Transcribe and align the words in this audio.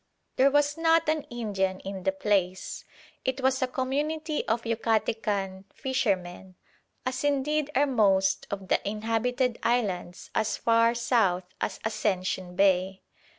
There 0.37 0.49
was 0.49 0.79
not 0.79 1.07
an 1.09 1.27
Indian 1.29 1.79
in 1.81 2.01
the 2.05 2.11
place. 2.11 2.85
It 3.23 3.39
was 3.41 3.61
a 3.61 3.67
community 3.67 4.43
of 4.47 4.63
Yucatecan 4.63 5.65
fishermen, 5.75 6.55
as 7.05 7.23
indeed 7.23 7.69
are 7.75 7.85
most 7.85 8.47
of 8.49 8.69
the 8.69 8.81
inhabited 8.89 9.59
islands 9.61 10.31
as 10.33 10.57
far 10.57 10.95
south 10.95 11.43
as 11.61 11.79
Ascension 11.85 12.55
Bay. 12.55 13.03